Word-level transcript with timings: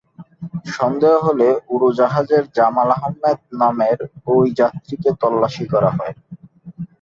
সন্দেহ 0.75 1.13
হলে 1.25 1.47
উড়োজাহাজের 1.73 2.43
জামাল 2.55 2.89
আহম্মেদ 2.97 3.39
নামের 3.59 3.99
ওই 4.31 4.45
যাত্রীকে 4.59 5.09
তল্লাশি 5.21 5.65
করা 5.73 5.89
হয়। 5.97 6.13